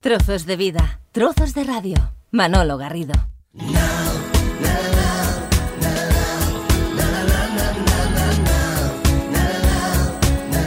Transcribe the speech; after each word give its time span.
Trozos 0.00 0.46
de 0.46 0.54
vida, 0.54 1.00
trozos 1.10 1.54
de 1.54 1.64
radio. 1.64 1.96
Manolo 2.30 2.78
Garrido. 2.78 3.14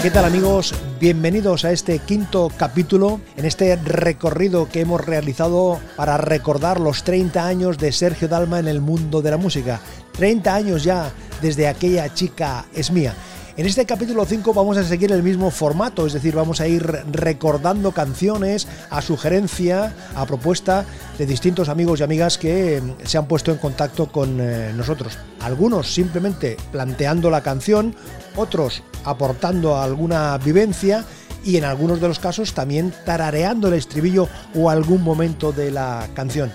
¿Qué 0.01 0.11
tal 0.11 0.25
amigos? 0.25 0.75
Bienvenidos 0.99 1.63
a 1.63 1.71
este 1.71 1.99
quinto 1.99 2.51
capítulo, 2.57 3.21
en 3.37 3.45
este 3.45 3.73
recorrido 3.77 4.67
que 4.67 4.81
hemos 4.81 4.99
realizado 4.99 5.79
para 5.95 6.17
recordar 6.17 6.81
los 6.81 7.05
30 7.05 7.47
años 7.47 7.77
de 7.77 7.93
Sergio 7.93 8.27
Dalma 8.27 8.59
en 8.59 8.67
el 8.67 8.81
mundo 8.81 9.21
de 9.21 9.31
la 9.31 9.37
música. 9.37 9.79
30 10.11 10.53
años 10.53 10.83
ya 10.83 11.09
desde 11.41 11.69
aquella 11.69 12.13
chica 12.13 12.65
es 12.73 12.91
mía. 12.91 13.15
En 13.57 13.65
este 13.65 13.85
capítulo 13.85 14.25
5 14.25 14.53
vamos 14.53 14.77
a 14.77 14.83
seguir 14.83 15.11
el 15.11 15.23
mismo 15.23 15.51
formato, 15.51 16.07
es 16.07 16.13
decir, 16.13 16.33
vamos 16.33 16.61
a 16.61 16.67
ir 16.69 16.83
recordando 17.11 17.91
canciones 17.91 18.65
a 18.89 19.01
sugerencia, 19.01 19.93
a 20.15 20.25
propuesta 20.25 20.85
de 21.17 21.25
distintos 21.25 21.67
amigos 21.67 21.99
y 21.99 22.03
amigas 22.03 22.37
que 22.37 22.77
eh, 22.77 22.81
se 23.03 23.17
han 23.17 23.27
puesto 23.27 23.51
en 23.51 23.57
contacto 23.57 24.09
con 24.09 24.39
eh, 24.39 24.71
nosotros. 24.73 25.17
Algunos 25.41 25.93
simplemente 25.93 26.55
planteando 26.71 27.29
la 27.29 27.41
canción, 27.41 27.93
otros 28.37 28.83
aportando 29.03 29.81
alguna 29.81 30.37
vivencia 30.37 31.03
y 31.43 31.57
en 31.57 31.65
algunos 31.65 31.99
de 31.99 32.07
los 32.07 32.19
casos 32.19 32.53
también 32.53 32.93
tarareando 33.05 33.67
el 33.67 33.73
estribillo 33.73 34.29
o 34.55 34.69
algún 34.69 35.03
momento 35.03 35.51
de 35.51 35.71
la 35.71 36.07
canción. 36.13 36.53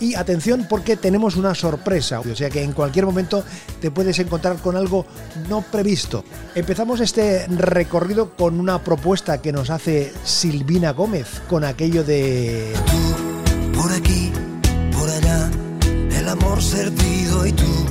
Y 0.00 0.14
atención 0.14 0.66
porque 0.68 0.96
tenemos 0.96 1.36
una 1.36 1.54
sorpresa, 1.54 2.20
o 2.20 2.34
sea 2.34 2.50
que 2.50 2.62
en 2.62 2.72
cualquier 2.72 3.04
momento 3.04 3.42
te 3.80 3.90
puedes 3.90 4.18
encontrar 4.20 4.56
con 4.58 4.76
algo 4.76 5.06
no 5.48 5.62
previsto. 5.62 6.24
Empezamos 6.54 7.00
este 7.00 7.46
recorrido 7.48 8.36
con 8.36 8.60
una 8.60 8.82
propuesta 8.84 9.42
que 9.42 9.52
nos 9.52 9.70
hace 9.70 10.12
Silvina 10.24 10.92
Gómez, 10.92 11.42
con 11.48 11.64
aquello 11.64 12.04
de... 12.04 12.72
Tú, 12.86 13.78
por 13.80 13.92
aquí, 13.92 14.32
por 14.92 15.10
allá, 15.10 15.50
el 16.16 16.28
amor 16.28 16.62
servido. 16.62 17.46
Y 17.46 17.52
tú, 17.52 17.86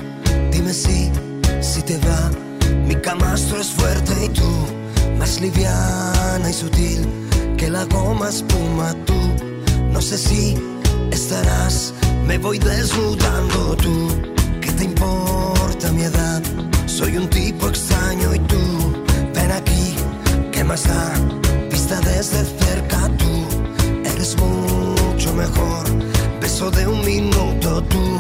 dime 0.52 0.74
si, 0.74 1.12
si 1.62 1.82
te 1.82 1.98
va, 1.98 2.32
mi 2.86 2.96
camastro 2.96 3.60
es 3.60 3.68
fuerte. 3.68 4.14
Y 4.26 4.30
tú, 4.30 4.50
más 5.20 5.42
liviana 5.42 6.50
y 6.50 6.54
sutil 6.54 7.06
que 7.58 7.70
la 7.70 7.84
goma 7.86 8.30
espuma. 8.30 8.94
Tú, 9.06 9.14
no 9.92 10.02
sé 10.02 10.18
si 10.18 10.56
estarás, 11.12 11.94
me 12.26 12.38
voy 12.38 12.60
desnudando 12.60 13.76
tú. 13.76 14.10
¿Qué 14.62 14.72
te 14.72 14.84
importa 14.84 15.92
mi 15.92 16.04
edad? 16.04 16.42
Soy 16.86 17.18
un 17.18 17.30
tipo 17.30 17.68
extraño 17.68 18.34
y 18.34 18.40
tú, 18.40 18.58
ven 19.34 19.52
aquí, 19.52 19.96
¿qué 20.52 20.64
más 20.64 20.84
da? 20.88 21.14
Vista 21.70 22.00
desde 22.02 22.44
cerca 22.44 23.10
tú, 23.18 23.46
eres 24.04 24.36
mucho 24.38 25.34
mejor. 25.34 25.86
Beso 26.42 26.72
de 26.72 26.88
un 26.88 27.06
minuto 27.06 27.84
tú, 27.84 28.20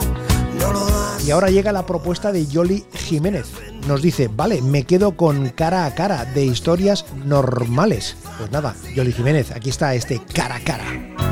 no 0.59 0.73
lo 0.73 0.86
das. 0.86 1.25
Y 1.25 1.31
ahora 1.31 1.50
llega 1.50 1.72
la 1.72 1.86
propuesta 1.86 2.31
de 2.31 2.45
Yoli 2.45 2.86
Jiménez. 2.94 3.48
Nos 3.88 4.02
dice, 4.02 4.28
vale, 4.28 4.61
me 4.61 4.83
quedo 4.83 5.16
con 5.16 5.50
cara 5.50 5.86
a 5.86 5.95
cara 5.95 6.25
de 6.25 6.45
historias 6.45 7.05
normales. 7.25 8.17
Pues 8.38 8.52
nada, 8.52 8.75
Yoli 8.94 9.14
Jiménez, 9.14 9.52
aquí 9.52 9.70
está 9.70 9.95
este 9.95 10.22
cara 10.33 10.58
a 10.58 10.59
cara. 10.59 11.27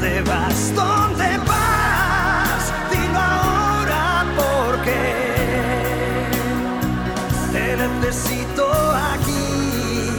¿Dónde 0.00 0.22
vas? 0.22 0.74
¿Dónde 0.74 1.36
vas? 1.46 2.72
Dilo 2.90 3.18
ahora 3.18 4.24
porque 4.34 4.96
te 7.52 7.76
necesito 7.76 8.64
aquí. 8.94 10.16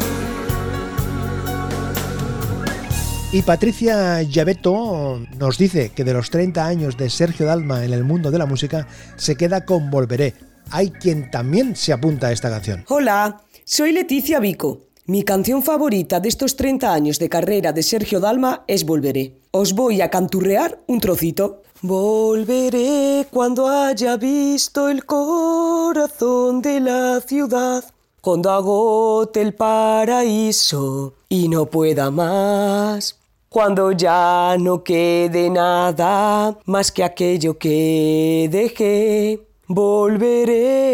Y 3.31 3.41
Patricia 3.41 4.22
Llaveto 4.22 5.25
nos 5.40 5.58
dice 5.58 5.90
que 5.90 6.03
de 6.03 6.14
los 6.14 6.30
30 6.30 6.64
años 6.64 6.96
de 6.96 7.09
Sergio 7.09 7.47
Dalma 7.47 7.84
en 7.84 7.94
el 7.94 8.03
mundo 8.03 8.30
de 8.30 8.38
la 8.38 8.46
música 8.46 8.88
se 9.16 9.36
queda 9.36 9.66
con 9.66 9.90
Volveré. 9.90 10.36
Hay 10.70 10.91
quien 10.91 11.31
también 11.31 11.75
se 11.75 11.91
apunta 11.91 12.28
a 12.28 12.31
esta 12.31 12.52
canción. 12.52 12.86
Hola, 12.88 13.41
soy 13.64 13.94
Leticia 13.94 14.40
Vico. 14.40 14.81
Mi 15.08 15.24
canción 15.24 15.64
favorita 15.64 16.20
de 16.20 16.30
estos 16.30 16.56
30 16.56 16.94
años 16.94 17.18
de 17.18 17.30
carrera 17.30 17.74
de 17.74 17.81
Sergio 17.81 18.20
Dalma 18.20 18.64
es 18.68 18.86
Volveré. 18.86 19.41
Os 19.53 19.73
voy 19.73 20.00
a 20.00 20.09
canturrear 20.09 20.79
un 20.88 21.01
trocito. 21.01 21.63
Volveré 21.81 23.28
cuando 23.29 23.67
haya 23.67 24.16
visto 24.16 24.88
el 24.88 25.06
corazón 25.06 26.62
de 26.62 26.79
la 26.79 27.19
ciudad, 27.19 27.84
cuando 28.22 28.50
agote 28.50 29.41
el 29.41 29.53
paraíso 29.53 31.16
y 31.28 31.50
no 31.50 31.66
pueda 31.66 32.09
más. 32.11 33.19
Cuando 33.50 33.91
ya 33.91 34.56
no 34.57 34.85
quede 34.85 35.50
nada 35.50 36.57
más 36.63 36.90
que 36.94 37.03
aquello 37.03 37.57
que 37.57 38.47
dejé, 38.50 39.45
volveré, 39.67 40.85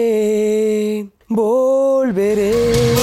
volveré. 1.27 2.95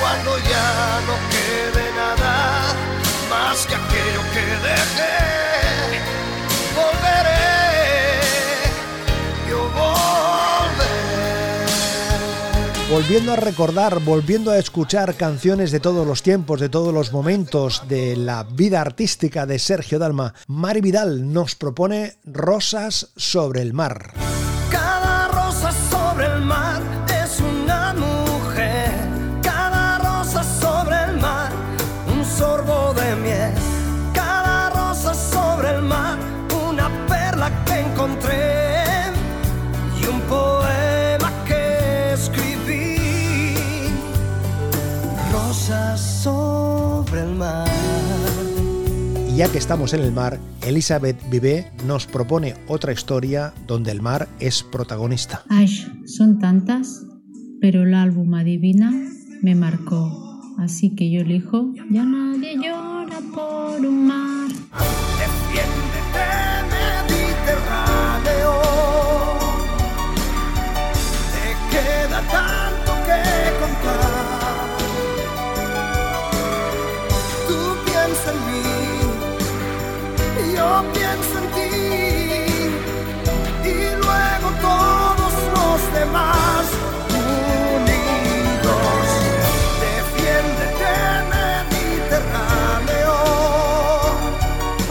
Cuando 0.00 0.38
ya 0.38 1.00
no 1.06 1.14
quede 1.30 1.84
nada 1.94 2.74
más 3.30 3.66
que 3.66 3.74
aquello 3.74 4.22
que 4.32 4.40
dejé. 4.66 5.18
Volveré, 6.74 8.22
yo 9.48 9.60
volveré. 9.70 10.98
Volviendo 12.90 13.32
a 13.32 13.36
recordar, 13.36 14.00
volviendo 14.00 14.50
a 14.50 14.58
escuchar 14.58 15.14
canciones 15.14 15.70
de 15.70 15.80
todos 15.80 16.06
los 16.06 16.22
tiempos, 16.22 16.60
de 16.60 16.68
todos 16.68 16.94
los 16.94 17.12
momentos 17.12 17.82
de 17.88 18.16
la 18.16 18.44
vida 18.44 18.80
artística 18.80 19.46
de 19.46 19.58
Sergio 19.58 19.98
Dalma, 19.98 20.34
Mari 20.46 20.80
Vidal 20.80 21.32
nos 21.32 21.54
propone 21.54 22.16
Rosas 22.24 23.12
sobre 23.16 23.62
el 23.62 23.74
mar. 23.74 24.14
Ya 49.38 49.48
que 49.52 49.58
estamos 49.58 49.94
en 49.94 50.00
el 50.00 50.10
mar, 50.10 50.40
Elizabeth 50.66 51.16
Vivé 51.30 51.70
nos 51.86 52.08
propone 52.08 52.54
otra 52.66 52.92
historia 52.92 53.54
donde 53.68 53.92
el 53.92 54.02
mar 54.02 54.28
es 54.40 54.64
protagonista. 54.64 55.44
Ay, 55.48 55.68
son 56.06 56.40
tantas, 56.40 57.06
pero 57.60 57.84
el 57.84 57.94
álbum 57.94 58.34
Adivina 58.34 58.90
me 59.40 59.54
marcó. 59.54 60.40
Así 60.58 60.96
que 60.96 61.08
yo 61.08 61.20
elijo 61.20 61.72
Ya 61.88 62.04
nadie 62.04 62.56
llora 62.56 63.20
por 63.32 63.86
un 63.86 64.08
mar. 64.08 64.27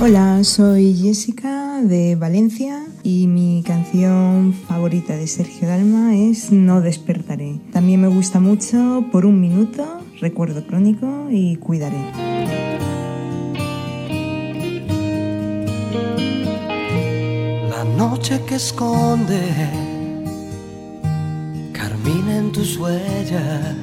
Hola, 0.09 0.41
soy 0.45 0.95
Jessica 0.95 1.81
de 1.81 2.15
Valencia 2.15 2.87
y 3.03 3.27
mi 3.27 3.61
canción 3.61 4.53
favorita 4.53 5.17
de 5.17 5.27
Sergio 5.27 5.67
Dalma 5.67 6.15
es 6.15 6.49
No 6.49 6.79
despertaré. 6.79 7.59
También 7.73 7.99
me 7.99 8.07
gusta 8.07 8.39
mucho 8.39 9.03
Por 9.11 9.25
un 9.25 9.41
minuto, 9.41 9.99
Recuerdo 10.21 10.65
crónico 10.65 11.27
y 11.29 11.57
Cuidaré. 11.57 11.97
La 17.69 17.83
noche 17.97 18.39
que 18.47 18.55
esconde 18.55 19.41
Carmina 21.73 22.37
en 22.37 22.53
tus 22.53 22.77
huellas, 22.77 23.75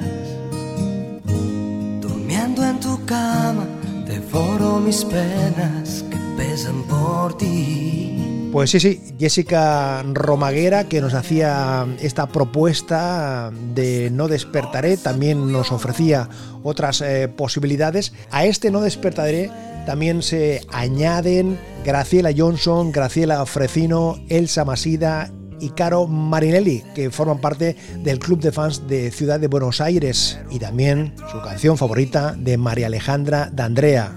durmiendo 2.01 2.65
en 2.65 2.79
tu 2.79 3.05
cama, 3.05 3.67
devoro 4.07 4.79
mis 4.79 5.05
penas 5.05 6.03
pesan 6.37 6.83
por 6.83 7.37
ti. 7.37 8.49
Pues 8.51 8.71
sí, 8.71 8.79
sí, 8.79 9.01
Jessica 9.19 10.01
Romaguera 10.13 10.85
que 10.85 11.01
nos 11.01 11.13
hacía 11.13 11.85
esta 11.99 12.27
propuesta 12.27 13.51
de 13.73 14.09
No 14.11 14.29
despertaré, 14.29 14.95
también 14.95 15.51
nos 15.51 15.73
ofrecía 15.73 16.29
otras 16.63 17.01
eh, 17.01 17.27
posibilidades. 17.27 18.13
A 18.31 18.45
este 18.45 18.71
No 18.71 18.79
despertaré 18.79 19.51
también 19.85 20.21
se 20.21 20.65
añaden 20.71 21.59
Graciela 21.83 22.31
Johnson, 22.35 22.91
Graciela 22.91 23.45
Frecino, 23.45 24.17
Elsa 24.29 24.65
Masida 24.65 25.29
y 25.59 25.69
Caro 25.69 26.07
Marinelli, 26.07 26.83
que 26.95 27.11
forman 27.11 27.39
parte 27.39 27.75
del 28.03 28.19
club 28.19 28.39
de 28.39 28.51
fans 28.51 28.87
de 28.87 29.11
Ciudad 29.11 29.39
de 29.39 29.47
Buenos 29.47 29.81
Aires, 29.81 30.39
y 30.49 30.59
también 30.59 31.13
su 31.31 31.41
canción 31.41 31.77
favorita 31.77 32.33
de 32.37 32.57
María 32.57 32.87
Alejandra 32.87 33.49
D'Andrea, 33.51 34.11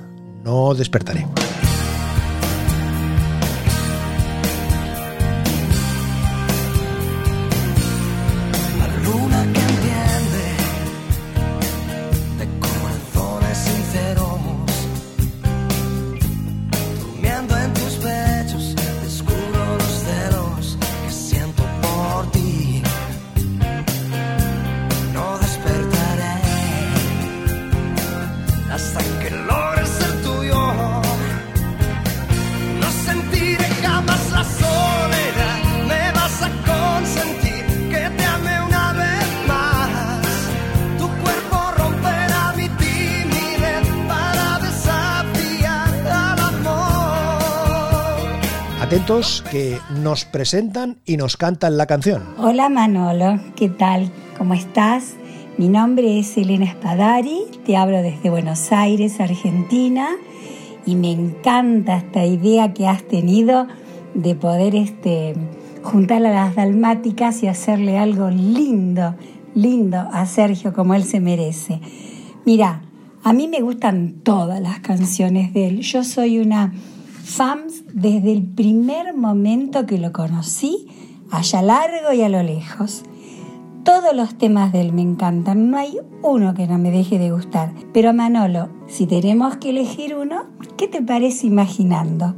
No 0.45 0.75
despertaré. 0.75 1.27
Atentos 48.89 49.45
que 49.51 49.79
nos 50.01 50.25
presentan 50.25 50.97
y 51.05 51.19
nos 51.19 51.37
cantan 51.37 51.77
la 51.77 51.85
canción. 51.85 52.23
Hola 52.39 52.71
Manolo, 52.71 53.39
¿qué 53.55 53.69
tal? 53.69 54.11
¿Cómo 54.39 54.55
estás? 54.55 55.13
Mi 55.59 55.69
nombre 55.69 56.19
es 56.19 56.39
Elena 56.39 56.73
Spadari, 56.73 57.41
te 57.67 57.77
hablo 57.77 58.01
desde 58.01 58.31
Buenos 58.31 58.73
Aires, 58.73 59.21
Argentina, 59.21 60.09
y 60.87 60.97
me 60.97 61.13
encanta 61.13 61.99
esta 61.99 62.25
idea 62.25 62.73
que 62.73 62.89
has 62.89 63.03
tenido 63.03 63.67
de 64.15 64.35
poder 64.35 64.75
este, 64.75 65.35
juntar 65.83 66.25
a 66.25 66.31
las 66.31 66.57
dalmáticas 66.57 67.43
y 67.43 67.47
hacerle 67.49 67.99
algo 67.99 68.31
lindo, 68.31 69.17
lindo 69.55 69.99
a 69.99 70.25
Sergio 70.25 70.73
como 70.73 70.95
él 70.95 71.05
se 71.05 71.21
merece. 71.21 71.83
Mira, 72.47 72.81
a 73.23 73.35
mí 73.35 73.49
me 73.49 73.61
gustan 73.61 74.15
todas 74.23 74.63
las 74.63 74.81
canciones 74.81 75.53
de 75.53 75.69
él. 75.69 75.81
Yo 75.81 76.03
soy 76.05 76.39
una 76.39 76.73
fans 77.29 77.85
desde 77.93 78.33
el 78.33 78.43
primer 78.43 79.15
momento 79.15 79.85
que 79.87 79.99
lo 79.99 80.13
conocí, 80.13 80.89
allá 81.31 81.61
largo 81.61 82.13
y 82.15 82.23
a 82.23 82.29
lo 82.29 82.43
lejos. 82.43 83.05
Todos 83.85 84.15
los 84.15 84.37
temas 84.37 84.73
de 84.73 84.81
él 84.81 84.93
me 84.93 85.03
encantan, 85.03 85.71
no 85.71 85.77
hay 85.77 85.99
uno 86.23 86.55
que 86.55 86.67
no 86.67 86.79
me 86.79 86.91
deje 86.91 87.19
de 87.19 87.31
gustar. 87.31 87.73
Pero 87.93 88.13
Manolo, 88.15 88.71
si 88.87 89.07
tenemos 89.07 89.57
que 89.59 89.71
elegir 89.71 90.17
uno, 90.17 90.47
¿qué 90.77 90.89
te 90.89 91.03
parece 91.03 91.47
imaginando? 91.47 92.35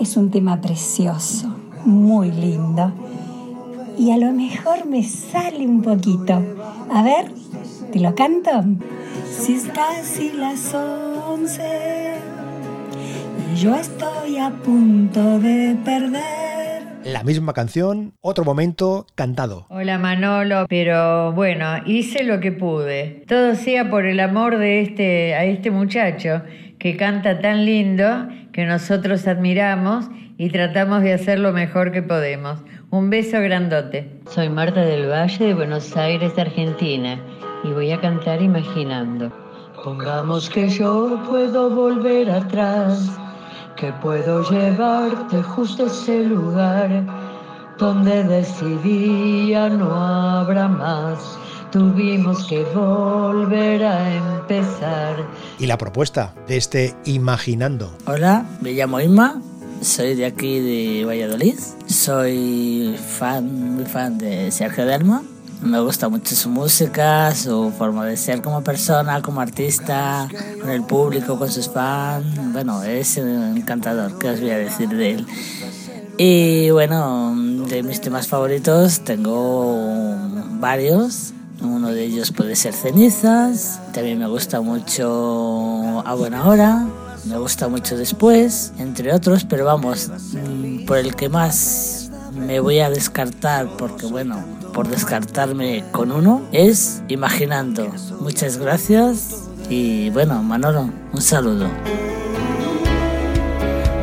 Es 0.00 0.16
un 0.16 0.30
tema 0.30 0.60
precioso, 0.60 1.54
muy 1.84 2.30
lindo. 2.30 2.92
Y 3.96 4.10
a 4.10 4.18
lo 4.18 4.32
mejor 4.32 4.86
me 4.86 5.04
sale 5.04 5.66
un 5.66 5.80
poquito. 5.82 6.42
A 6.92 7.02
ver, 7.02 7.32
¿te 7.92 8.00
lo 8.00 8.14
canto? 8.14 8.50
Si 9.30 9.54
es 9.54 9.64
casi 9.68 10.32
las 10.32 10.74
once 10.74 12.27
yo 13.54 13.74
estoy 13.74 14.38
a 14.38 14.50
punto 14.50 15.38
de 15.38 15.76
perder. 15.84 16.82
La 17.04 17.22
misma 17.22 17.52
canción, 17.52 18.12
otro 18.20 18.44
momento 18.44 19.06
cantado. 19.14 19.66
Hola 19.68 19.98
Manolo, 19.98 20.66
pero 20.68 21.32
bueno, 21.32 21.64
hice 21.86 22.24
lo 22.24 22.40
que 22.40 22.52
pude. 22.52 23.24
Todo 23.26 23.54
sea 23.54 23.88
por 23.88 24.04
el 24.06 24.20
amor 24.20 24.58
de 24.58 24.82
este 24.82 25.34
a 25.34 25.44
este 25.44 25.70
muchacho 25.70 26.42
que 26.78 26.96
canta 26.96 27.40
tan 27.40 27.64
lindo 27.64 28.28
que 28.52 28.64
nosotros 28.66 29.26
admiramos 29.26 30.08
y 30.36 30.50
tratamos 30.50 31.02
de 31.02 31.14
hacer 31.14 31.38
lo 31.38 31.52
mejor 31.52 31.92
que 31.92 32.02
podemos. 32.02 32.60
Un 32.90 33.10
beso 33.10 33.40
grandote. 33.40 34.20
Soy 34.30 34.48
Marta 34.48 34.82
del 34.82 35.08
Valle 35.08 35.46
de 35.46 35.54
Buenos 35.54 35.96
Aires, 35.96 36.32
Argentina, 36.38 37.20
y 37.64 37.68
voy 37.68 37.90
a 37.90 38.00
cantar 38.00 38.40
imaginando. 38.40 39.32
Pongamos 39.84 40.48
que 40.50 40.68
yo 40.68 41.22
puedo 41.28 41.70
volver 41.70 42.30
atrás 42.30 43.18
que 43.78 43.92
puedo 43.92 44.42
llevarte 44.50 45.42
justo 45.42 45.84
a 45.84 45.86
ese 45.86 46.24
lugar 46.24 47.06
donde 47.78 48.24
decidí 48.24 49.50
ya 49.50 49.68
no 49.68 49.94
habrá 49.94 50.66
más. 50.68 51.38
Tuvimos 51.70 52.46
que 52.48 52.64
volver 52.74 53.84
a 53.84 54.16
empezar. 54.16 55.16
Y 55.58 55.66
la 55.66 55.78
propuesta 55.78 56.34
de 56.48 56.56
este 56.56 56.96
Imaginando. 57.04 57.94
Hola, 58.06 58.46
me 58.60 58.72
llamo 58.72 59.00
Inma, 59.00 59.40
soy 59.80 60.14
de 60.14 60.26
aquí 60.26 60.58
de 60.58 61.04
Valladolid. 61.04 61.58
Soy 61.86 62.96
fan, 62.98 63.76
muy 63.76 63.84
fan 63.84 64.18
de 64.18 64.50
Sergio 64.50 64.86
Delma 64.86 65.22
me 65.60 65.80
gusta 65.80 66.08
mucho 66.08 66.34
su 66.34 66.48
música, 66.48 67.34
su 67.34 67.72
forma 67.76 68.04
de 68.06 68.16
ser 68.16 68.42
como 68.42 68.62
persona, 68.62 69.20
como 69.22 69.40
artista, 69.40 70.28
con 70.60 70.70
el 70.70 70.82
público, 70.82 71.38
con 71.38 71.50
sus 71.50 71.68
fans. 71.68 72.26
Bueno, 72.52 72.82
es 72.82 73.16
encantador, 73.16 74.18
¿qué 74.18 74.30
os 74.30 74.40
voy 74.40 74.50
a 74.50 74.58
decir 74.58 74.88
de 74.88 75.12
él? 75.12 75.26
Y 76.16 76.70
bueno, 76.70 77.34
de 77.68 77.82
mis 77.82 78.00
temas 78.00 78.26
favoritos 78.26 79.00
tengo 79.00 80.16
varios. 80.58 81.32
Uno 81.60 81.88
de 81.90 82.04
ellos 82.04 82.32
puede 82.32 82.56
ser 82.56 82.72
Cenizas. 82.72 83.80
También 83.92 84.18
me 84.18 84.26
gusta 84.26 84.60
mucho 84.60 86.02
A 86.04 86.14
Buena 86.14 86.46
Hora. 86.46 86.86
Me 87.24 87.36
gusta 87.36 87.68
mucho 87.68 87.96
Después, 87.96 88.72
entre 88.78 89.12
otros. 89.12 89.44
Pero 89.44 89.64
vamos, 89.64 90.10
mm, 90.32 90.86
por 90.86 90.98
el 90.98 91.14
que 91.14 91.28
más 91.28 91.97
me 92.38 92.60
voy 92.60 92.80
a 92.80 92.90
descartar, 92.90 93.68
porque 93.76 94.06
bueno, 94.06 94.42
por 94.72 94.88
descartarme 94.88 95.84
con 95.92 96.12
uno 96.12 96.42
es 96.52 97.02
Imaginando. 97.08 97.90
Muchas 98.20 98.58
gracias 98.58 99.48
y 99.68 100.10
bueno, 100.10 100.42
Manolo, 100.42 100.90
un 101.12 101.20
saludo. 101.20 101.68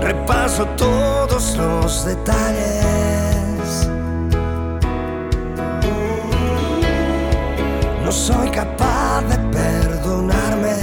Repaso 0.02 0.66
todos 0.78 1.56
los 1.58 2.06
detalles. 2.06 3.90
No 8.04 8.12
soy 8.12 8.50
capaz 8.50 9.24
de 9.30 9.38
perdonarme. 9.58 10.76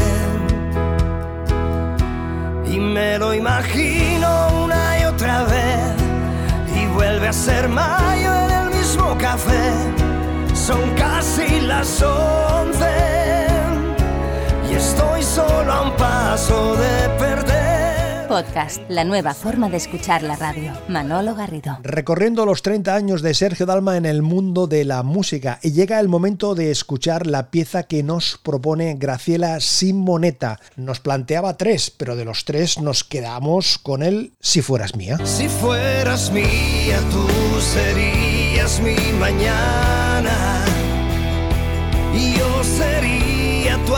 Y 2.66 2.78
me 2.80 3.18
lo 3.18 3.34
imagino 3.34 4.64
una 4.64 5.00
y 5.00 5.04
otra 5.04 5.44
vez. 5.44 5.71
Ser 7.32 7.66
mayo 7.66 8.30
en 8.44 8.50
el 8.50 8.70
mismo 8.76 9.16
café 9.18 9.72
son 10.54 10.94
casi 10.94 11.62
las 11.62 12.02
once 12.02 13.46
y 14.70 14.74
estoy 14.74 15.22
solo 15.22 15.72
a 15.72 15.80
un 15.80 15.96
paso 15.96 16.76
de 16.76 17.08
perder. 17.18 17.61
Podcast, 18.32 18.80
la 18.88 19.04
nueva 19.04 19.34
forma 19.34 19.68
de 19.68 19.76
escuchar 19.76 20.22
la 20.22 20.36
radio. 20.36 20.72
Manolo 20.88 21.34
Garrido. 21.34 21.76
Recorriendo 21.82 22.46
los 22.46 22.62
30 22.62 22.94
años 22.94 23.20
de 23.20 23.34
Sergio 23.34 23.66
Dalma 23.66 23.98
en 23.98 24.06
el 24.06 24.22
mundo 24.22 24.66
de 24.66 24.86
la 24.86 25.02
música 25.02 25.58
y 25.60 25.72
llega 25.72 26.00
el 26.00 26.08
momento 26.08 26.54
de 26.54 26.70
escuchar 26.70 27.26
la 27.26 27.50
pieza 27.50 27.82
que 27.82 28.02
nos 28.02 28.40
propone 28.42 28.94
Graciela 28.98 29.60
Simoneta. 29.60 30.60
Nos 30.76 31.00
planteaba 31.00 31.58
tres, 31.58 31.90
pero 31.90 32.16
de 32.16 32.24
los 32.24 32.46
tres 32.46 32.80
nos 32.80 33.04
quedamos 33.04 33.76
con 33.76 34.02
él 34.02 34.32
Si 34.40 34.62
fueras 34.62 34.96
mía. 34.96 35.18
Si 35.26 35.46
fueras 35.50 36.32
mía, 36.32 37.00
tú 37.10 37.28
serías 37.60 38.80
mi 38.80 38.96
mañana 39.20 40.64
y 42.14 42.32
yo 42.38 42.64
sería 42.64 43.76
tu 43.84 43.94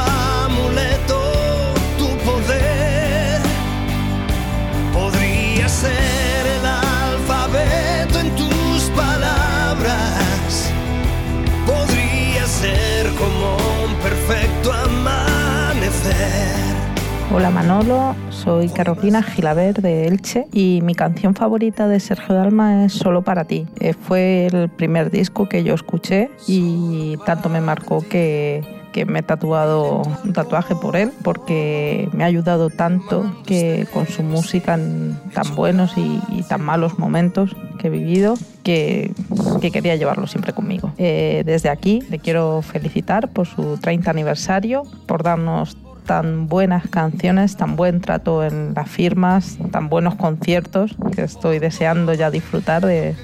Hola 17.36 17.50
Manolo, 17.50 18.14
soy 18.30 18.68
Carolina 18.68 19.20
Gilaber 19.20 19.82
de 19.82 20.06
Elche 20.06 20.46
y 20.52 20.78
mi 20.84 20.94
canción 20.94 21.34
favorita 21.34 21.88
de 21.88 21.98
Sergio 21.98 22.36
Dalma 22.36 22.84
es 22.84 22.92
Solo 22.92 23.22
para 23.22 23.44
ti. 23.44 23.66
Eh, 23.80 23.92
fue 23.92 24.46
el 24.46 24.68
primer 24.68 25.10
disco 25.10 25.48
que 25.48 25.64
yo 25.64 25.74
escuché 25.74 26.30
y 26.46 27.16
tanto 27.26 27.48
me 27.48 27.60
marcó 27.60 28.06
que, 28.08 28.62
me 29.08 29.18
he 29.18 29.22
tatuado 29.22 30.02
un 30.22 30.32
tatuaje 30.32 30.76
por 30.76 30.94
él 30.94 31.10
porque 31.24 32.08
me 32.12 32.22
ha 32.22 32.28
ayudado 32.28 32.70
tanto 32.70 33.28
que 33.44 33.88
con 33.92 34.06
su 34.06 34.22
música 34.22 34.74
en 34.74 35.18
tan 35.34 35.56
buenos 35.56 35.94
y, 35.96 36.44
tan 36.48 36.62
malos 36.62 37.00
momentos 37.00 37.56
que 37.80 37.88
he 37.88 37.90
vivido 37.90 38.34
que, 38.62 39.12
que 39.60 39.72
quería 39.72 39.96
llevarlo 39.96 40.28
siempre 40.28 40.52
conmigo. 40.52 40.92
Eh, 40.98 41.42
desde 41.44 41.68
aquí 41.68 42.00
le 42.10 42.20
quiero 42.20 42.62
felicitar 42.62 43.32
por 43.32 43.48
su 43.48 43.76
30 43.78 44.08
aniversario, 44.08 44.84
por 45.06 45.24
darnos 45.24 45.76
tan 46.04 46.48
buenas 46.48 46.88
canciones, 46.88 47.56
tan 47.56 47.76
buen 47.76 48.00
trato 48.00 48.44
en 48.44 48.74
las 48.74 48.88
firmas, 48.88 49.58
tan 49.72 49.88
buenos 49.88 50.14
conciertos 50.14 50.96
que 51.14 51.22
estoy 51.22 51.58
deseando 51.58 52.14
ya 52.14 52.30
disfrutar 52.30 52.84
de, 52.86 53.16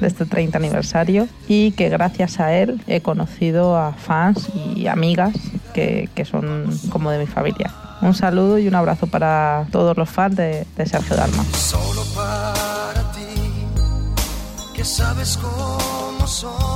de 0.00 0.06
este 0.06 0.26
30 0.26 0.58
aniversario 0.58 1.28
y 1.48 1.72
que 1.72 1.88
gracias 1.88 2.40
a 2.40 2.52
él 2.52 2.82
he 2.86 3.00
conocido 3.00 3.76
a 3.76 3.92
fans 3.92 4.48
y 4.54 4.86
amigas 4.86 5.34
que, 5.72 6.08
que 6.14 6.24
son 6.24 6.66
como 6.90 7.10
de 7.10 7.18
mi 7.18 7.26
familia. 7.26 7.72
Un 8.02 8.14
saludo 8.14 8.58
y 8.58 8.68
un 8.68 8.74
abrazo 8.74 9.06
para 9.06 9.66
todos 9.72 9.96
los 9.96 10.08
fans 10.08 10.36
de, 10.36 10.66
de 10.76 10.86
Sergio 10.86 11.16
Dalma. 11.16 11.44
Solo 11.54 12.02
para 12.14 13.12
ti, 13.12 13.64
que 14.74 14.84
sabes 14.84 15.38
cómo 15.38 16.26
soy, 16.26 16.75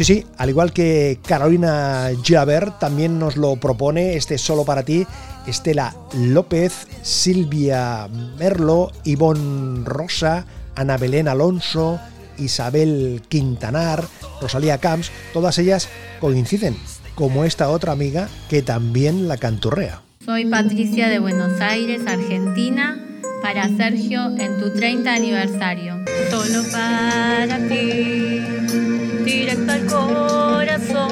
Sí, 0.00 0.04
sí, 0.04 0.26
al 0.38 0.48
igual 0.48 0.72
que 0.72 1.18
Carolina 1.28 2.08
Giaber, 2.22 2.70
también 2.78 3.18
nos 3.18 3.36
lo 3.36 3.56
propone 3.56 4.16
este 4.16 4.38
solo 4.38 4.64
para 4.64 4.82
ti, 4.82 5.06
Estela 5.46 5.94
López, 6.14 6.88
Silvia 7.02 8.08
Merlo, 8.38 8.92
Ivonne 9.04 9.84
Rosa, 9.84 10.46
Ana 10.74 10.96
Belén 10.96 11.28
Alonso, 11.28 12.00
Isabel 12.38 13.20
Quintanar, 13.28 14.06
Rosalía 14.40 14.78
Camps, 14.78 15.10
todas 15.34 15.58
ellas 15.58 15.90
coinciden, 16.18 16.78
como 17.14 17.44
esta 17.44 17.68
otra 17.68 17.92
amiga 17.92 18.26
que 18.48 18.62
también 18.62 19.28
la 19.28 19.36
canturrea. 19.36 20.00
Soy 20.24 20.46
Patricia 20.46 21.10
de 21.10 21.18
Buenos 21.18 21.60
Aires, 21.60 22.00
Argentina, 22.06 22.98
para 23.42 23.68
Sergio 23.68 24.34
en 24.38 24.58
tu 24.60 24.72
30 24.72 25.12
aniversario. 25.12 26.02
Solo 26.30 26.62
para 26.72 27.58
ti, 27.68 28.40
directo 29.30 29.72
al 29.72 29.86
corazón, 29.86 31.08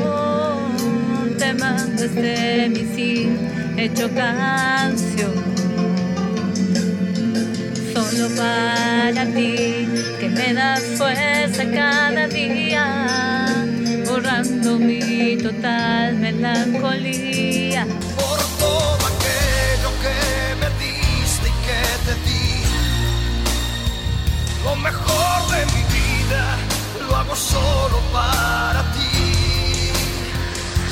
te 1.38 1.54
mando 1.54 2.04
este 2.04 2.68
misil 2.68 3.38
hecho 3.76 4.12
canción. 4.12 5.34
Solo 7.94 8.28
para 8.37 9.25
ti, 9.26 9.87
que 10.18 10.28
me 10.30 10.52
das 10.52 10.82
fuerza 10.98 11.64
cada 11.72 12.26
día, 12.26 13.46
borrando 14.06 14.78
mi 14.78 15.37
total 15.37 16.16
melancolía. 16.16 17.87
Por 18.16 18.38
todo 18.58 18.98
aquello 19.12 19.90
que 20.04 20.16
me 20.60 20.68
diste 20.82 21.46
y 21.48 21.56
que 21.66 21.82
te 22.06 22.14
di, 22.26 22.46
lo 24.64 24.75
mejor 24.76 25.38
de 25.52 25.62
hago 25.62 25.77
solo 27.38 28.00
para 28.12 28.83
ti. 28.92 29.92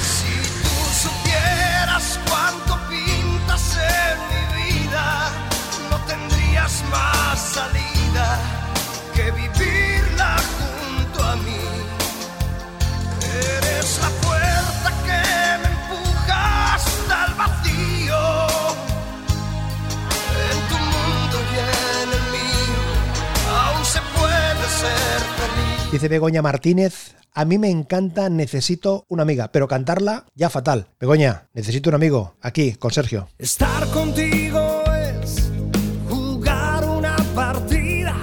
Si 0.01 0.33
tú 0.63 0.77
supieras 1.05 2.19
cuánto 2.29 2.79
pintas 2.89 3.77
en 3.77 4.17
mi 4.31 4.45
vida, 4.63 5.31
no 5.91 5.99
tendrías 6.07 6.85
más 6.91 7.39
salida 7.39 8.39
que 9.15 9.31
vivirla 9.33 9.96
Dice 25.97 26.09
Begoña 26.09 26.43
Martínez, 26.43 27.17
a 27.33 27.47
mí 27.47 27.57
me 27.57 27.71
encanta 27.71 28.29
Necesito 28.29 29.07
una 29.09 29.23
amiga, 29.23 29.51
pero 29.51 29.67
cantarla 29.67 30.27
ya 30.35 30.51
fatal. 30.51 30.89
Begoña, 31.01 31.49
necesito 31.55 31.89
un 31.89 31.95
amigo, 31.95 32.35
aquí, 32.43 32.75
con 32.75 32.91
Sergio. 32.91 33.31
Estar 33.39 33.87
contigo 33.93 34.83
es 34.93 35.51
jugar 36.07 36.85
una 36.85 37.17
partida. 37.35 38.15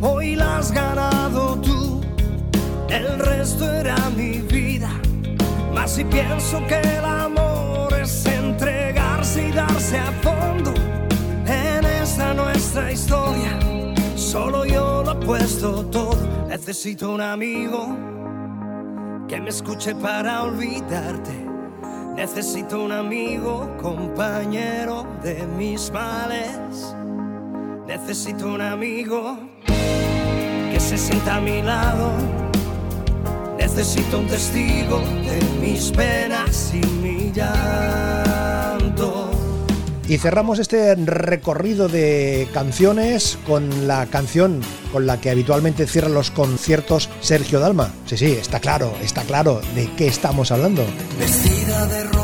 Hoy 0.00 0.34
la 0.34 0.56
has 0.56 0.72
ganado 0.72 1.60
tú, 1.60 2.00
el 2.88 3.18
resto 3.18 3.70
era 3.70 3.98
mi 4.16 4.38
vida. 4.38 4.90
Mas 5.74 5.90
si 5.96 6.04
pienso 6.04 6.66
que 6.66 6.80
el 6.80 7.04
amor 7.04 7.92
es 8.00 8.24
entregarse 8.24 9.48
y 9.48 9.52
darse 9.52 9.98
a 9.98 10.10
fondo 10.22 10.72
en 11.46 11.84
esta 11.84 12.32
nuestra 12.32 12.90
historia, 12.90 13.58
solo 14.16 14.63
apuesto 15.24 15.86
todo. 15.86 16.46
Necesito 16.48 17.10
un 17.10 17.20
amigo 17.22 17.96
que 19.26 19.40
me 19.40 19.48
escuche 19.48 19.94
para 19.94 20.42
olvidarte. 20.42 21.32
Necesito 22.14 22.84
un 22.84 22.92
amigo, 22.92 23.74
compañero 23.80 25.06
de 25.22 25.46
mis 25.56 25.90
males. 25.90 26.94
Necesito 27.86 28.48
un 28.48 28.60
amigo 28.60 29.38
que 29.66 30.78
se 30.78 30.98
sienta 30.98 31.36
a 31.36 31.40
mi 31.40 31.62
lado. 31.62 32.12
Necesito 33.58 34.18
un 34.18 34.26
testigo 34.26 34.98
de 34.98 35.40
mis 35.60 35.90
penas 35.90 36.72
y 36.74 36.86
mi 37.02 37.32
llanto. 37.32 38.33
Y 40.08 40.18
cerramos 40.18 40.58
este 40.58 40.94
recorrido 40.96 41.88
de 41.88 42.46
canciones 42.52 43.38
con 43.46 43.86
la 43.86 44.06
canción 44.06 44.60
con 44.92 45.06
la 45.06 45.20
que 45.20 45.30
habitualmente 45.30 45.86
cierran 45.86 46.12
los 46.12 46.30
conciertos 46.30 47.08
Sergio 47.20 47.58
Dalma. 47.58 47.92
Sí, 48.06 48.18
sí, 48.18 48.32
está 48.32 48.60
claro, 48.60 48.94
está 49.02 49.22
claro 49.22 49.62
de 49.74 49.90
qué 49.96 50.06
estamos 50.06 50.52
hablando. 50.52 50.84
Vestida 51.18 51.86
de 51.86 52.04
rojo, 52.04 52.23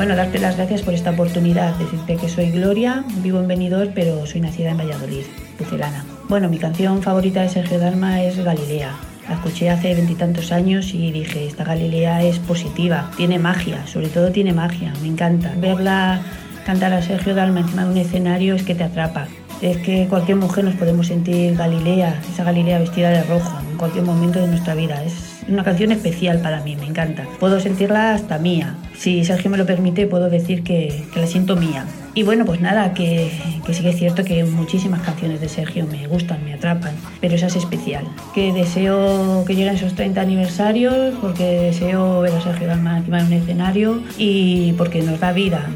Bueno, 0.00 0.16
darte 0.16 0.38
las 0.38 0.56
gracias 0.56 0.80
por 0.80 0.94
esta 0.94 1.10
oportunidad. 1.10 1.74
Decirte 1.74 2.16
que 2.16 2.30
soy 2.30 2.50
Gloria, 2.50 3.04
vivo 3.18 3.38
en 3.38 3.48
Benidorm, 3.48 3.92
pero 3.94 4.24
soy 4.24 4.40
nacida 4.40 4.70
en 4.70 4.78
Valladolid, 4.78 5.24
pucelana. 5.58 6.06
Bueno, 6.26 6.48
mi 6.48 6.56
canción 6.56 7.02
favorita 7.02 7.42
de 7.42 7.50
Sergio 7.50 7.78
Dalma 7.78 8.22
es 8.22 8.42
Galilea. 8.42 8.96
La 9.28 9.34
escuché 9.34 9.68
hace 9.68 9.94
veintitantos 9.94 10.52
años 10.52 10.94
y 10.94 11.12
dije, 11.12 11.46
esta 11.46 11.64
Galilea 11.64 12.22
es 12.22 12.38
positiva, 12.38 13.10
tiene 13.18 13.38
magia, 13.38 13.86
sobre 13.86 14.08
todo 14.08 14.32
tiene 14.32 14.54
magia, 14.54 14.94
me 15.02 15.08
encanta. 15.08 15.52
Verla 15.58 16.22
cantar 16.64 16.94
a 16.94 17.02
Sergio 17.02 17.34
Dalma 17.34 17.60
encima 17.60 17.84
de 17.84 17.90
un 17.90 17.98
escenario 17.98 18.54
es 18.54 18.62
que 18.62 18.74
te 18.74 18.84
atrapa. 18.84 19.28
Es 19.60 19.76
que 19.76 20.06
cualquier 20.08 20.38
mujer 20.38 20.64
nos 20.64 20.76
podemos 20.76 21.08
sentir 21.08 21.56
Galilea, 21.56 22.22
esa 22.32 22.44
Galilea 22.44 22.78
vestida 22.78 23.10
de 23.10 23.22
rojo, 23.24 23.52
en 23.70 23.76
cualquier 23.76 24.06
momento 24.06 24.40
de 24.40 24.46
nuestra 24.46 24.74
vida. 24.74 25.04
Es 25.04 25.29
una 25.48 25.64
canción 25.64 25.92
especial 25.92 26.40
para 26.40 26.60
mí, 26.60 26.76
me 26.76 26.86
encanta. 26.86 27.26
Puedo 27.38 27.60
sentirla 27.60 28.14
hasta 28.14 28.38
mía. 28.38 28.74
Si 28.96 29.24
Sergio 29.24 29.50
me 29.50 29.56
lo 29.56 29.66
permite, 29.66 30.06
puedo 30.06 30.28
decir 30.28 30.62
que, 30.62 31.04
la 31.14 31.26
siento 31.26 31.56
mía. 31.56 31.84
Y 32.14 32.22
bueno, 32.22 32.44
pues 32.44 32.60
nada, 32.60 32.92
que, 32.92 33.30
que 33.64 33.72
sí 33.72 33.82
que 33.82 33.90
es 33.90 33.96
cierto 33.96 34.24
que 34.24 34.44
muchísimas 34.44 35.00
canciones 35.02 35.40
de 35.40 35.48
Sergio 35.48 35.86
me 35.86 36.06
gustan, 36.06 36.44
me 36.44 36.54
atrapan, 36.54 36.94
pero 37.20 37.34
esa 37.36 37.46
es 37.46 37.56
especial. 37.56 38.04
Que 38.34 38.52
deseo 38.52 39.44
que 39.46 39.54
lleguen 39.54 39.74
esos 39.74 39.94
30 39.94 40.20
aniversarios, 40.20 41.14
porque 41.20 41.44
deseo 41.44 42.20
ver 42.20 42.34
a 42.34 42.40
Sergio 42.40 42.66
Dalma 42.66 42.98
encima 42.98 43.18
de 43.18 43.26
un 43.26 43.32
escenario 43.34 44.02
y 44.18 44.72
porque 44.72 45.02
nos 45.02 45.20
da 45.20 45.32
vida, 45.32 45.68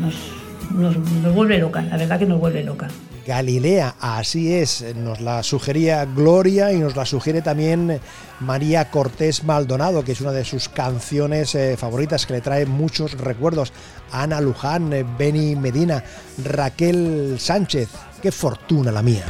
nos, 0.73 0.97
nos 0.97 1.35
vuelve 1.35 1.59
loca, 1.59 1.83
la 1.83 1.97
verdad 1.97 2.19
que 2.19 2.27
nos 2.27 2.41
vuelve 2.41 2.63
loca. 2.65 2.89
Galilea, 3.27 3.95
así 4.01 4.53
es, 4.53 4.85
nos 4.97 5.21
la 5.21 5.43
sugería 5.43 6.05
Gloria 6.05 6.73
y 6.73 6.79
nos 6.79 6.95
la 6.95 7.07
sugiere 7.07 7.41
también 7.41 8.01
María 8.41 8.91
Cortés 8.91 9.45
Maldonado, 9.45 10.05
que 10.05 10.13
es 10.13 10.21
una 10.21 10.33
de 10.33 10.45
sus 10.45 10.69
canciones 10.69 11.55
eh, 11.55 11.77
favoritas 11.79 12.27
que 12.27 12.35
le 12.35 12.41
trae 12.43 12.67
muchos 12.67 13.13
recuerdos. 13.19 13.73
Ana 14.13 14.41
Luján, 14.41 14.93
eh, 14.93 15.05
Benny 15.19 15.57
Medina, 15.57 16.05
Raquel 16.45 17.37
Sánchez, 17.39 17.89
qué 18.21 18.31
fortuna 18.31 18.93
la 18.93 19.03
mía. 19.03 19.25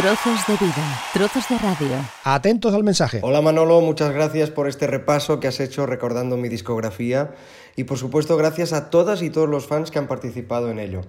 Trozos 0.00 0.46
de 0.46 0.54
vida, 0.54 1.00
trozos 1.12 1.46
de 1.50 1.58
radio. 1.58 1.94
Atentos 2.24 2.72
al 2.72 2.82
mensaje. 2.82 3.20
Hola 3.22 3.42
Manolo, 3.42 3.82
muchas 3.82 4.14
gracias 4.14 4.48
por 4.48 4.66
este 4.66 4.86
repaso 4.86 5.40
que 5.40 5.48
has 5.48 5.60
hecho 5.60 5.84
recordando 5.84 6.38
mi 6.38 6.48
discografía 6.48 7.34
y 7.76 7.84
por 7.84 7.98
supuesto 7.98 8.38
gracias 8.38 8.72
a 8.72 8.88
todas 8.88 9.20
y 9.20 9.28
todos 9.28 9.50
los 9.50 9.66
fans 9.66 9.90
que 9.90 9.98
han 9.98 10.06
participado 10.06 10.70
en 10.70 10.78
ello. 10.78 11.02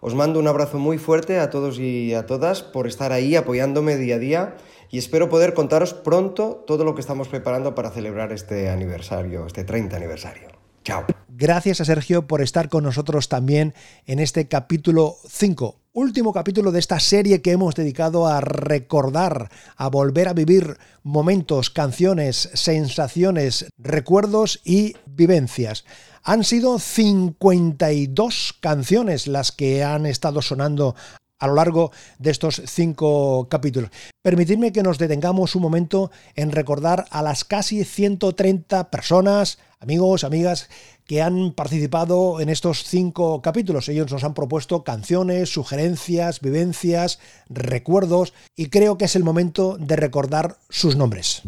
Os 0.00 0.14
mando 0.14 0.38
un 0.38 0.46
abrazo 0.46 0.78
muy 0.78 0.96
fuerte 0.96 1.40
a 1.40 1.50
todos 1.50 1.80
y 1.80 2.14
a 2.14 2.26
todas 2.26 2.62
por 2.62 2.86
estar 2.86 3.10
ahí 3.10 3.34
apoyándome 3.34 3.96
día 3.96 4.14
a 4.14 4.18
día 4.20 4.56
y 4.92 4.98
espero 4.98 5.28
poder 5.28 5.52
contaros 5.52 5.92
pronto 5.92 6.62
todo 6.68 6.84
lo 6.84 6.94
que 6.94 7.00
estamos 7.00 7.26
preparando 7.26 7.74
para 7.74 7.90
celebrar 7.90 8.30
este 8.30 8.70
aniversario, 8.70 9.44
este 9.44 9.64
30 9.64 9.96
aniversario. 9.96 10.50
Chao. 10.84 11.04
Gracias 11.38 11.82
a 11.82 11.84
Sergio 11.84 12.26
por 12.26 12.40
estar 12.40 12.70
con 12.70 12.82
nosotros 12.82 13.28
también 13.28 13.74
en 14.06 14.20
este 14.20 14.48
capítulo 14.48 15.18
5, 15.28 15.76
último 15.92 16.32
capítulo 16.32 16.72
de 16.72 16.78
esta 16.78 16.98
serie 16.98 17.42
que 17.42 17.52
hemos 17.52 17.74
dedicado 17.74 18.26
a 18.26 18.40
recordar, 18.40 19.50
a 19.76 19.88
volver 19.88 20.28
a 20.28 20.32
vivir 20.32 20.78
momentos, 21.02 21.68
canciones, 21.68 22.48
sensaciones, 22.54 23.66
recuerdos 23.76 24.62
y 24.64 24.96
vivencias. 25.04 25.84
Han 26.22 26.42
sido 26.42 26.78
52 26.78 28.54
canciones 28.58 29.26
las 29.26 29.52
que 29.52 29.84
han 29.84 30.06
estado 30.06 30.40
sonando 30.40 30.94
a 31.38 31.48
lo 31.48 31.54
largo 31.54 31.92
de 32.18 32.30
estos 32.30 32.62
cinco 32.66 33.48
capítulos. 33.50 33.90
Permitidme 34.22 34.72
que 34.72 34.82
nos 34.82 34.96
detengamos 34.96 35.54
un 35.54 35.60
momento 35.62 36.10
en 36.34 36.50
recordar 36.50 37.04
a 37.10 37.20
las 37.20 37.44
casi 37.44 37.84
130 37.84 38.90
personas, 38.90 39.58
amigos, 39.78 40.24
amigas, 40.24 40.70
que 41.06 41.22
han 41.22 41.52
participado 41.52 42.40
en 42.40 42.48
estos 42.48 42.84
cinco 42.84 43.40
capítulos. 43.42 43.88
Ellos 43.88 44.10
nos 44.10 44.24
han 44.24 44.34
propuesto 44.34 44.82
canciones, 44.82 45.52
sugerencias, 45.52 46.40
vivencias, 46.40 47.20
recuerdos 47.48 48.34
y 48.56 48.68
creo 48.68 48.98
que 48.98 49.04
es 49.04 49.16
el 49.16 49.24
momento 49.24 49.76
de 49.78 49.96
recordar 49.96 50.56
sus 50.68 50.96
nombres. 50.96 51.42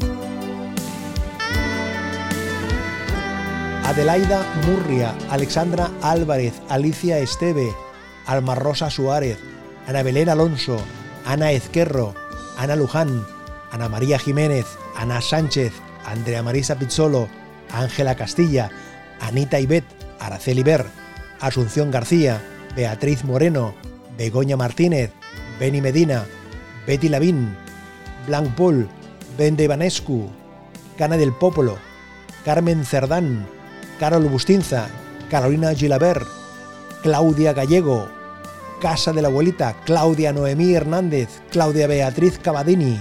Adelaida 3.85 4.47
Murria, 4.67 5.17
Alexandra 5.31 5.91
Álvarez, 6.03 6.53
Alicia 6.69 7.19
Esteve, 7.19 7.69
Alma 8.27 8.55
Rosa 8.55 8.91
Suárez, 8.91 9.39
Ana 9.87 10.03
Belén 10.03 10.29
Alonso, 10.29 10.77
Ana 11.25 11.53
Ezquerro, 11.53 12.15
Ana 12.59 12.77
Luján, 12.77 13.27
Ana 13.73 13.89
María 13.89 14.19
Jiménez, 14.19 14.67
Ana 14.95 15.21
Sánchez, 15.21 15.73
Andrea 16.05 16.43
Marisa 16.43 16.79
Pizzolo, 16.79 17.29
Ángela 17.73 18.15
Castilla, 18.15 18.71
Anita 19.21 19.61
Ibet, 19.61 19.85
Araceli 20.21 20.63
Ver, 20.63 20.87
Asunción 21.41 21.91
García, 21.91 22.43
Beatriz 22.75 23.25
Moreno, 23.25 23.75
Begoña 24.17 24.57
Martínez, 24.57 25.13
Beni 25.59 25.81
Medina, 25.81 26.25
Betty 26.87 27.09
Lavín, 27.09 27.57
Blanc 28.27 28.55
Paul, 28.55 28.89
Bende 29.37 29.65
Ivanescu, 29.65 30.29
Cana 30.97 31.17
del 31.17 31.33
Popolo, 31.33 31.79
Carmen 32.45 32.85
Cerdán, 32.85 33.47
Carol 34.01 34.25
Bustinza, 34.25 34.89
Carolina 35.31 35.75
Gilabert, 35.75 36.27
Claudia 37.03 37.53
Gallego, 37.53 38.09
Casa 38.81 39.13
de 39.13 39.23
la 39.23 39.29
Abuelita, 39.29 39.77
Claudia 39.85 40.33
Noemí 40.33 40.75
Hernández, 40.75 41.29
Claudia 41.51 41.87
Beatriz 41.87 42.39
Cavadini, 42.39 43.01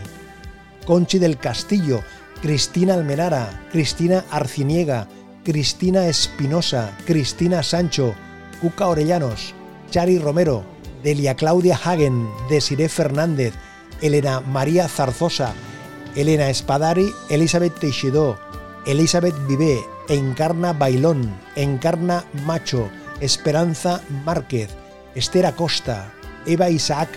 Conchi 0.85 1.19
del 1.19 1.37
Castillo, 1.37 2.01
Cristina 2.41 2.93
Almenara, 2.93 3.67
Cristina 3.71 4.25
Arciniega, 4.31 5.07
Cristina 5.47 6.07
Espinosa, 6.07 6.91
Cristina 7.05 7.63
Sancho, 7.63 8.13
Cuca 8.59 8.89
Orellanos, 8.89 9.53
Chari 9.89 10.19
Romero, 10.19 10.65
Delia 11.03 11.35
Claudia 11.35 11.79
Hagen, 11.81 12.27
Desiré 12.49 12.89
Fernández, 12.89 13.53
Elena 14.01 14.41
María 14.41 14.89
Zarzosa, 14.89 15.53
Elena 16.17 16.49
Espadari, 16.49 17.13
Elizabeth 17.29 17.79
Teixidó, 17.79 18.37
Elizabeth 18.85 19.35
Vivé, 19.47 19.79
Encarna 20.09 20.73
Bailón, 20.73 21.33
Encarna 21.55 22.25
Macho, 22.45 22.89
Esperanza 23.21 24.01
Márquez, 24.25 24.67
Esther 25.15 25.45
Acosta, 25.45 26.11
Eva 26.45 26.69
Isaac, 26.69 27.07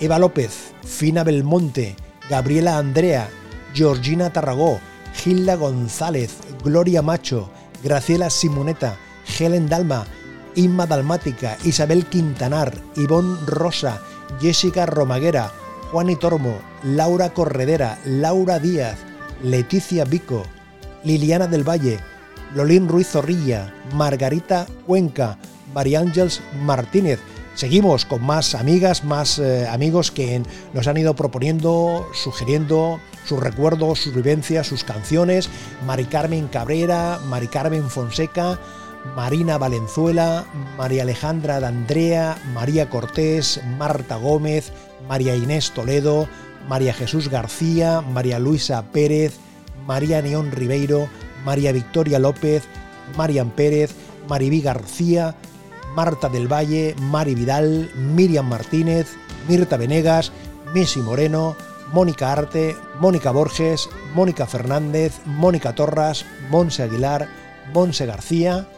Eva 0.00 0.18
López, 0.18 0.72
Fina 0.82 1.24
Belmonte, 1.24 1.94
Gabriela 2.30 2.78
Andrea, 2.78 3.28
Georgina 3.74 4.32
Tarragó, 4.32 4.80
Gilda 5.14 5.56
González, 5.56 6.38
Gloria 6.64 7.02
Macho, 7.02 7.50
Graciela 7.82 8.30
Simoneta, 8.30 8.96
Helen 9.38 9.68
Dalma, 9.68 10.06
Inma 10.54 10.86
Dalmática, 10.86 11.56
Isabel 11.64 12.06
Quintanar, 12.06 12.72
Ivonne 12.96 13.38
Rosa, 13.46 14.00
Jessica 14.40 14.86
Romaguera, 14.86 15.52
Juani 15.90 16.16
Tormo, 16.16 16.58
Laura 16.82 17.30
Corredera, 17.30 17.98
Laura 18.04 18.58
Díaz, 18.58 18.98
Leticia 19.42 20.04
Vico, 20.04 20.44
Liliana 21.04 21.46
del 21.46 21.68
Valle, 21.68 22.00
Lolín 22.54 22.88
Ruiz 22.88 23.08
Zorrilla, 23.08 23.72
Margarita 23.92 24.66
Cuenca, 24.86 25.38
María 25.74 26.00
Ángeles 26.00 26.40
Martínez, 26.62 27.20
Seguimos 27.56 28.04
con 28.04 28.22
más 28.22 28.54
amigas, 28.54 29.02
más 29.02 29.38
eh, 29.38 29.66
amigos 29.66 30.10
que 30.10 30.42
nos 30.74 30.86
han 30.88 30.98
ido 30.98 31.16
proponiendo, 31.16 32.06
sugiriendo 32.12 33.00
sus 33.24 33.40
recuerdos, 33.40 34.00
sus 34.00 34.14
vivencias, 34.14 34.66
sus 34.66 34.84
canciones. 34.84 35.48
Mari 35.86 36.04
Carmen 36.04 36.48
Cabrera, 36.48 37.18
Mari 37.26 37.48
Carmen 37.48 37.88
Fonseca, 37.88 38.60
Marina 39.16 39.56
Valenzuela, 39.56 40.44
María 40.76 41.04
Alejandra 41.04 41.58
D'Andrea, 41.58 42.36
María 42.52 42.90
Cortés, 42.90 43.62
Marta 43.78 44.16
Gómez, 44.16 44.70
María 45.08 45.34
Inés 45.34 45.72
Toledo, 45.72 46.28
María 46.68 46.92
Jesús 46.92 47.30
García, 47.30 48.02
María 48.02 48.38
Luisa 48.38 48.82
Pérez, 48.92 49.38
María 49.86 50.20
Neón 50.20 50.52
Ribeiro, 50.52 51.08
María 51.42 51.72
Victoria 51.72 52.18
López, 52.18 52.64
Marian 53.16 53.48
Pérez, 53.48 53.94
Maribí 54.28 54.60
García, 54.60 55.36
Marta 55.96 56.28
del 56.28 56.46
Valle, 56.46 56.94
Mari 57.00 57.34
Vidal, 57.34 57.90
Miriam 57.96 58.46
Martínez, 58.46 59.16
Mirta 59.48 59.78
Venegas, 59.78 60.30
Missy 60.74 61.00
Moreno, 61.00 61.56
Mónica 61.90 62.32
Arte, 62.32 62.76
Mónica 63.00 63.30
Borges, 63.32 63.88
Mónica 64.14 64.46
Fernández, 64.46 65.20
Mónica 65.24 65.74
Torras, 65.74 66.26
Monse 66.50 66.82
Aguilar, 66.82 67.28
Monse 67.72 68.04
García, 68.04 68.68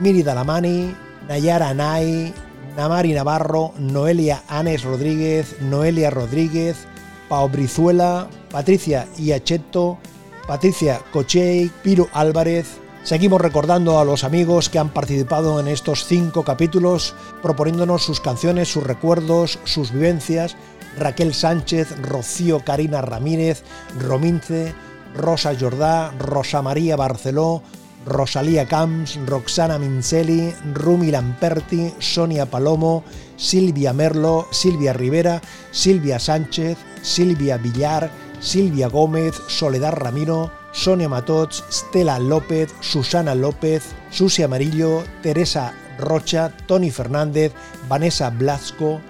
Miri 0.00 0.22
Dalamani, 0.22 0.96
Nayara 1.28 1.74
Nay, 1.74 2.32
Namari 2.74 3.12
Navarro, 3.12 3.74
Noelia 3.78 4.42
Anes 4.48 4.82
Rodríguez, 4.82 5.60
Noelia 5.60 6.08
Rodríguez, 6.08 6.86
Pao 7.28 7.50
Brizuela, 7.50 8.28
Patricia 8.50 9.06
Iacheto, 9.18 9.98
Patricia 10.46 11.02
Cochey, 11.12 11.70
Piro 11.82 12.08
Álvarez. 12.14 12.81
Seguimos 13.04 13.40
recordando 13.40 13.98
a 13.98 14.04
los 14.04 14.22
amigos 14.22 14.68
que 14.68 14.78
han 14.78 14.90
participado 14.90 15.58
en 15.58 15.66
estos 15.66 16.06
cinco 16.06 16.44
capítulos, 16.44 17.16
proponiéndonos 17.42 18.04
sus 18.04 18.20
canciones, 18.20 18.68
sus 18.68 18.84
recuerdos, 18.84 19.58
sus 19.64 19.92
vivencias. 19.92 20.56
Raquel 20.98 21.34
Sánchez, 21.34 21.96
Rocío 22.02 22.60
Karina 22.60 23.00
Ramírez, 23.00 23.64
Romince, 23.98 24.74
Rosa 25.16 25.52
Jordá, 25.58 26.12
Rosa 26.18 26.62
María 26.62 26.96
Barceló, 26.96 27.62
Rosalía 28.06 28.66
Camps, 28.66 29.18
Roxana 29.26 29.78
Minceli, 29.78 30.52
Rumi 30.72 31.10
Lamperti, 31.10 31.94
Sonia 31.98 32.46
Palomo, 32.46 33.02
Silvia 33.36 33.92
Merlo, 33.92 34.46
Silvia 34.52 34.92
Rivera, 34.92 35.40
Silvia 35.70 36.18
Sánchez, 36.18 36.78
Silvia 37.00 37.56
Villar, 37.56 38.10
Silvia 38.38 38.88
Gómez, 38.88 39.34
Soledad 39.48 39.94
Ramiro, 39.94 40.61
Sonia 40.72 41.08
Matots, 41.08 41.64
Stella 41.70 42.18
López, 42.18 42.74
Susana 42.80 43.34
López, 43.34 43.84
Susi 44.10 44.42
Amarillo, 44.42 45.04
Teresa 45.22 45.74
Rocha, 45.98 46.52
Tony 46.66 46.90
Fernández, 46.90 47.52
Vanessa 47.88 48.30
Blasco, 48.30 49.00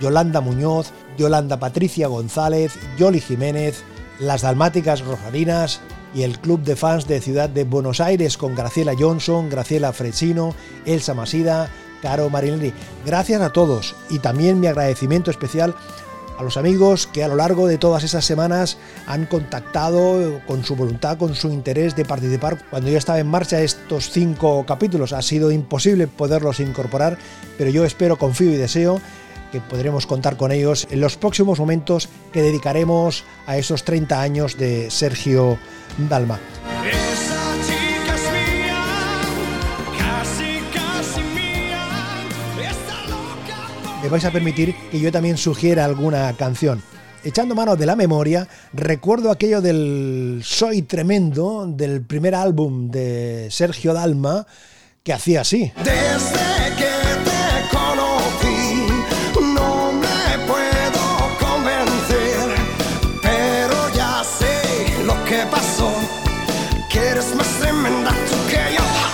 Yolanda 0.00 0.40
Muñoz, 0.40 0.92
Yolanda 1.18 1.58
Patricia 1.58 2.06
González, 2.06 2.78
Yoli 2.96 3.20
Jiménez, 3.20 3.82
Las 4.20 4.42
Dalmáticas 4.42 5.00
Rosarinas 5.00 5.80
y 6.14 6.22
el 6.22 6.38
Club 6.38 6.62
de 6.62 6.76
Fans 6.76 7.06
de 7.06 7.20
Ciudad 7.20 7.48
de 7.48 7.64
Buenos 7.64 8.00
Aires 8.00 8.38
con 8.38 8.54
Graciela 8.54 8.94
Johnson, 8.98 9.50
Graciela 9.50 9.92
Fresino, 9.92 10.54
Elsa 10.86 11.14
Masida, 11.14 11.68
Caro 12.00 12.30
Marinelli. 12.30 12.72
Gracias 13.04 13.42
a 13.42 13.52
todos 13.52 13.94
y 14.08 14.20
también 14.20 14.60
mi 14.60 14.68
agradecimiento 14.68 15.30
especial 15.30 15.74
a 16.38 16.42
los 16.42 16.56
amigos 16.56 17.06
que 17.06 17.24
a 17.24 17.28
lo 17.28 17.36
largo 17.36 17.66
de 17.66 17.78
todas 17.78 18.04
esas 18.04 18.24
semanas 18.24 18.78
han 19.06 19.26
contactado 19.26 20.40
con 20.46 20.64
su 20.64 20.76
voluntad, 20.76 21.18
con 21.18 21.34
su 21.34 21.50
interés 21.50 21.96
de 21.96 22.04
participar. 22.04 22.64
Cuando 22.70 22.90
yo 22.90 22.96
estaba 22.96 23.18
en 23.18 23.26
marcha 23.26 23.60
estos 23.60 24.10
cinco 24.10 24.64
capítulos 24.64 25.12
ha 25.12 25.20
sido 25.20 25.50
imposible 25.50 26.06
poderlos 26.06 26.60
incorporar, 26.60 27.18
pero 27.58 27.70
yo 27.70 27.84
espero, 27.84 28.16
confío 28.16 28.52
y 28.52 28.56
deseo 28.56 29.00
que 29.50 29.60
podremos 29.60 30.06
contar 30.06 30.36
con 30.36 30.52
ellos 30.52 30.86
en 30.90 31.00
los 31.00 31.16
próximos 31.16 31.58
momentos 31.58 32.08
que 32.32 32.42
dedicaremos 32.42 33.24
a 33.46 33.56
esos 33.56 33.84
30 33.84 34.20
años 34.20 34.56
de 34.58 34.90
Sergio 34.90 35.58
Dalma. 36.08 36.38
Me 44.02 44.08
vais 44.08 44.24
a 44.24 44.30
permitir 44.30 44.74
que 44.90 45.00
yo 45.00 45.10
también 45.10 45.36
sugiera 45.36 45.84
alguna 45.84 46.32
canción. 46.36 46.82
Echando 47.24 47.56
mano 47.56 47.74
de 47.74 47.84
la 47.84 47.96
memoria, 47.96 48.46
recuerdo 48.72 49.30
aquello 49.30 49.60
del 49.60 50.40
Soy 50.44 50.82
Tremendo, 50.82 51.66
del 51.66 52.02
primer 52.02 52.36
álbum 52.36 52.90
de 52.90 53.48
Sergio 53.50 53.92
Dalma, 53.92 54.46
que 55.02 55.12
hacía 55.12 55.40
así. 55.40 55.72
Desde 55.82 56.76
que 56.76 57.37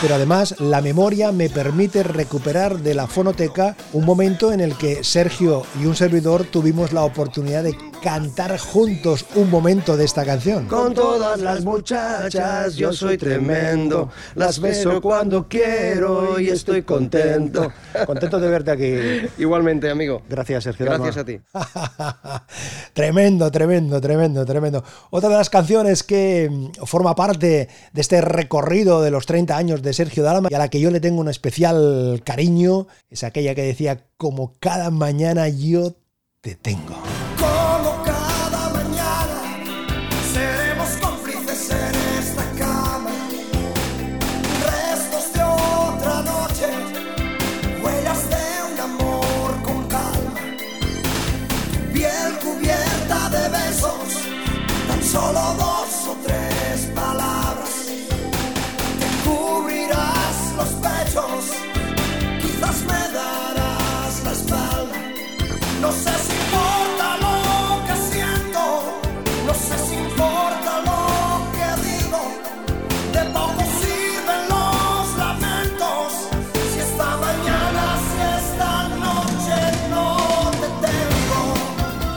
pero 0.05 0.17
además 0.17 0.61
la 0.61 0.83
memoria 0.83 1.33
me 1.33 1.49
permite 1.49 2.03
recuperar 2.03 2.81
de 2.81 2.93
la 2.93 3.07
fonoteca 3.07 3.75
un 3.95 4.05
momento 4.05 4.53
en 4.53 4.61
el 4.61 4.77
que 4.77 5.03
Sergio 5.03 5.63
y 5.81 5.87
un 5.87 5.97
servidor 5.97 6.45
tuvimos 6.45 6.93
la 6.93 7.05
oportunidad 7.05 7.65
de 7.65 7.75
cantar 8.03 8.59
juntos 8.59 9.25
un 9.35 9.49
momento 9.49 9.97
de 9.97 10.05
esta 10.05 10.27
canción. 10.27 10.67
Con 10.67 10.93
todas 10.93 11.41
las 11.41 11.65
muchachas 11.65 12.77
yo 12.77 12.93
soy 12.93 13.17
tremendo, 13.17 14.11
las 14.35 14.61
beso 14.61 15.01
cuando 15.01 15.49
quiero 15.49 16.39
y 16.39 16.51
estoy 16.51 16.83
contento. 16.83 17.73
Contento 18.05 18.39
de 18.39 18.49
verte 18.49 18.71
aquí. 18.73 19.31
Igualmente, 19.39 19.89
amigo. 19.89 20.21
Gracias, 20.29 20.65
Sergio. 20.65 20.85
Gracias 20.85 21.17
Dalma. 21.17 21.23
a 21.23 22.45
ti. 22.45 22.45
Tremendo, 22.93 23.51
tremendo, 23.51 24.01
tremendo, 24.01 24.45
tremendo. 24.45 24.85
Otra 25.11 25.31
de 25.31 25.37
las 25.37 25.49
canciones 25.49 26.03
que 26.03 26.51
mm, 26.51 26.85
forma 26.85 27.15
parte 27.15 27.69
de 27.93 28.01
este 28.01 28.21
recorrido 28.21 29.01
de 29.01 29.11
los 29.11 29.25
30 29.25 29.57
años 29.57 29.81
de 29.81 29.94
Sergio 29.95 30.23
Dalma 30.23 30.49
y 30.51 30.55
a 30.55 30.59
la 30.59 30.69
que 30.69 30.81
yo 30.81 30.91
le 30.91 31.01
tengo 31.01 31.21
un 31.21 31.29
especial 31.29 32.23
cariño 32.25 32.87
es 33.11 33.25
aquella 33.25 33.55
que 33.55 33.63
decía, 33.63 34.07
como 34.17 34.55
cada 34.61 34.91
mañana 34.91 35.49
yo 35.49 35.95
te 36.41 36.55
tengo. 36.55 36.95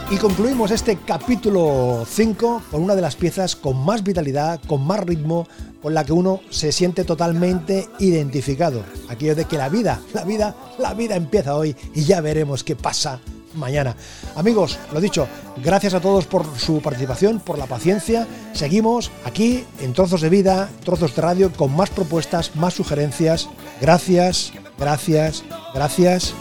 Y 0.10 0.20
concluimos 0.20 0.72
este 0.72 0.98
capítulo 1.06 2.06
5 2.10 2.62
con 2.72 2.84
una 2.84 2.96
de 2.96 3.02
las 3.02 3.18
piezas 3.18 3.58
con 3.58 3.84
más 3.86 4.02
vitalidad, 4.02 4.62
con 4.66 4.88
más 4.88 5.02
ritmo, 5.02 5.46
con 5.82 5.94
la 5.94 6.06
que 6.06 6.14
uno 6.14 6.40
se 6.50 6.72
siente 6.72 7.04
totalmente 7.04 7.90
identificado. 8.00 8.84
Aquello 9.10 9.36
de 9.36 9.46
que 9.46 9.58
la 9.58 9.68
vida, 9.68 10.00
la 10.14 10.24
vida, 10.24 10.56
la 10.80 10.94
vida 10.94 11.18
empieza 11.18 11.56
hoy 11.56 11.76
y 11.94 12.06
ya 12.06 12.22
veremos 12.22 12.64
qué 12.64 12.76
pasa 12.76 13.20
mañana. 13.58 13.96
Amigos, 14.36 14.78
lo 14.94 15.02
dicho, 15.02 15.28
gracias 15.64 15.94
a 15.94 16.00
todos 16.00 16.26
por 16.26 16.46
su 16.58 16.82
participación, 16.82 17.40
por 17.40 17.58
la 17.58 17.66
paciencia. 17.66 18.28
Seguimos 18.54 19.12
aquí 19.26 19.66
en 19.82 19.94
Trozos 19.94 20.22
de 20.22 20.30
Vida, 20.30 20.70
Trozos 20.84 21.16
de 21.16 21.22
Radio, 21.22 21.52
con 21.52 21.76
más 21.76 21.90
propuestas, 21.90 22.56
más 22.56 22.74
sugerencias. 22.74 23.50
Gracias, 23.82 24.54
gracias, 24.78 25.44
gracias 25.74 26.34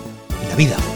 y 0.45 0.49
la 0.49 0.55
vida. 0.55 0.96